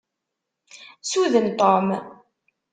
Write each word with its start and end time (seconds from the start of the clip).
Suden 1.01 1.55
Tom! 1.59 1.85